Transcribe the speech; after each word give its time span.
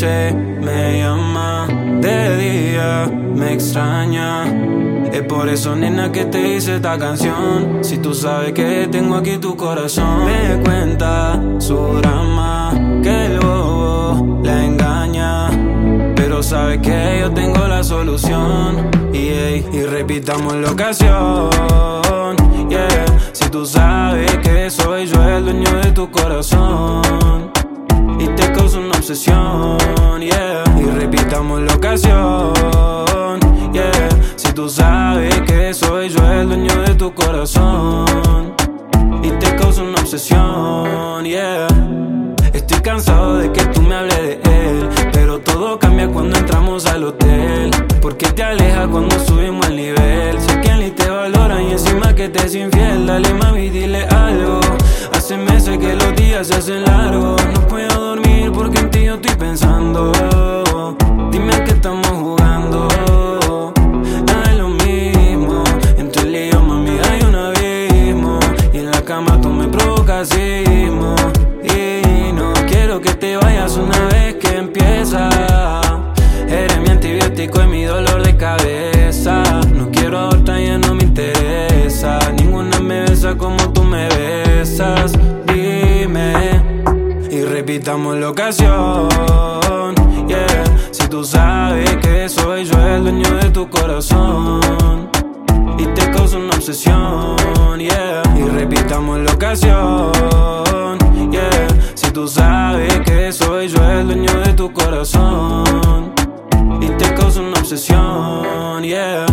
noche 0.00 0.32
me 0.32 0.98
llama, 0.98 1.66
de 2.00 2.36
día 2.36 3.10
me 3.34 3.52
extraña. 3.52 4.44
Es 5.12 5.22
por 5.22 5.48
eso, 5.48 5.76
nena, 5.76 6.10
que 6.10 6.24
te 6.24 6.56
hice 6.56 6.76
esta 6.76 6.98
canción. 6.98 7.78
Si 7.82 7.98
tú 7.98 8.14
sabes 8.14 8.52
que 8.52 8.88
tengo 8.90 9.16
aquí 9.16 9.36
tu 9.38 9.56
corazón, 9.56 10.24
me 10.24 10.62
cuenta 10.62 11.40
su 11.58 11.76
drama, 12.00 12.72
que 13.02 13.26
el 13.26 13.40
bobo 13.40 14.40
la 14.42 14.64
engaña. 14.64 15.50
Pero 16.16 16.42
sabes 16.42 16.78
que 16.78 17.18
yo 17.20 17.30
tengo 17.32 17.66
la 17.66 17.82
solución. 17.82 18.88
Y 19.12 19.82
repitamos 19.82 20.54
la 20.54 20.70
ocasión. 20.70 21.50
Yeah, 22.68 23.06
si 23.32 23.48
tú 23.50 23.66
sabes 23.66 24.38
que 24.38 24.70
soy 24.70 25.06
yo 25.06 25.22
el 25.28 25.44
dueño 25.44 25.80
de 25.82 25.92
tu 25.92 26.10
corazón. 26.10 27.39
Y 30.22 30.82
repitamos 30.82 31.60
la 31.62 31.74
ocasión, 31.74 32.52
yeah. 33.72 34.08
Si 34.36 34.52
tú 34.52 34.68
sabes 34.68 35.34
que 35.42 35.74
soy 35.74 36.10
yo 36.10 36.30
el 36.30 36.48
dueño 36.48 36.82
de 36.82 36.94
tu 36.94 37.12
corazón 37.12 38.54
y 39.22 39.30
te 39.30 39.56
causa 39.56 39.82
una 39.82 40.00
obsesión, 40.00 41.24
yeah. 41.24 41.66
Estoy 42.52 42.80
cansado 42.80 43.38
de 43.38 43.50
que 43.50 43.64
tú 43.66 43.82
me 43.82 43.94
hables 43.94 44.18
de 44.18 44.40
él, 44.44 44.88
pero 45.12 45.40
todo 45.40 45.78
cambia 45.78 46.08
cuando 46.08 46.38
entramos 46.38 46.86
al 46.86 47.04
hotel. 47.04 47.70
Porque 48.00 48.26
te 48.26 48.42
aleja 48.42 48.86
cuando 48.86 49.18
subimos 49.20 49.66
al 49.66 49.76
nivel. 49.76 50.40
Sé 50.40 50.60
que 50.60 50.74
ni 50.74 50.90
te 50.90 51.08
valora 51.10 51.60
y 51.62 51.72
encima 51.72 52.14
que 52.14 52.28
te 52.28 52.46
es 52.46 52.54
infiel. 52.54 53.06
Dale 53.06 53.34
mami, 53.34 53.70
dile 53.70 54.06
algo. 54.06 54.60
Hace 55.12 55.36
meses 55.36 55.78
que 55.78 55.94
los 55.96 56.14
días 56.16 56.46
se 56.46 56.54
hacen 56.54 56.84
largos. 56.84 57.44
No 57.54 57.66
puedo 57.66 58.09
ti 59.00 59.06
yo 59.06 59.14
estoy 59.14 59.36
pensando. 59.36 60.12
Dime 61.30 61.54
a 61.54 61.64
qué 61.64 61.72
estamos 61.72 62.08
jugando. 62.08 62.88
Nada 64.26 64.44
es 64.50 64.58
lo 64.58 64.68
mismo. 64.68 65.64
Entre 65.96 66.22
el 66.22 66.32
lío, 66.32 66.62
mami, 66.62 66.98
hay 67.08 67.22
un 67.22 67.34
abismo. 67.34 68.38
Y 68.72 68.78
en 68.78 68.90
la 68.90 69.02
cama 69.02 69.40
tú 69.40 69.50
me 69.50 69.68
provocas. 69.68 70.30
Y 70.36 70.86
no 72.32 72.52
quiero 72.68 73.00
que 73.00 73.14
te 73.14 73.36
vayas 73.36 73.76
una 73.76 74.06
vez 74.08 74.34
que 74.36 74.56
empieza. 74.56 75.28
Eres 76.48 76.80
mi 76.80 76.88
antibiótico 76.90 77.62
y 77.62 77.66
mi 77.66 77.84
dolor 77.84 78.22
de 78.22 78.36
cabeza. 78.36 79.42
No 79.74 79.90
quiero 79.90 80.28
otra, 80.28 80.60
ya 80.60 80.78
no 80.78 80.94
me 80.94 81.04
interesa. 81.04 82.18
Ninguna 82.32 82.78
me 82.80 83.00
besa 83.02 83.36
como 83.36 83.72
tú 83.72 83.82
me 83.82 84.08
besas. 84.08 85.12
Repitamos 87.70 88.18
la 88.18 88.30
ocasión. 88.30 89.08
Yeah, 90.26 90.64
si 90.90 91.06
tú 91.06 91.22
sabes 91.22 91.88
que 91.98 92.28
soy 92.28 92.64
yo 92.64 92.76
el 92.84 93.04
dueño 93.04 93.36
de 93.36 93.50
tu 93.50 93.70
corazón 93.70 95.08
y 95.78 95.86
te 95.94 96.10
causa 96.10 96.38
una 96.38 96.50
obsesión. 96.56 97.36
Yeah, 97.78 98.22
y 98.36 98.42
repitamos 98.42 99.20
la 99.20 99.30
ocasión. 99.30 100.98
Yeah, 101.30 101.68
si 101.94 102.10
tú 102.10 102.26
sabes 102.26 102.92
que 103.06 103.30
soy 103.30 103.68
yo 103.68 103.88
el 103.88 104.04
dueño 104.04 104.40
de 104.40 104.52
tu 104.54 104.72
corazón 104.72 106.12
y 106.80 106.86
te 106.86 107.14
causa 107.14 107.40
una 107.40 107.60
obsesión. 107.60 108.82
Yeah, 108.82 109.26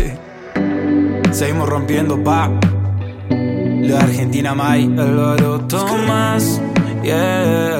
seguimos 1.30 1.68
rompiendo 1.68 2.24
pa. 2.24 2.50
De 3.28 3.94
Argentina 3.98 4.54
May, 4.54 4.84
Álvaro 4.98 5.60
Tomás, 5.66 6.60
yeah, 7.02 7.76
Álvaro 7.76 7.79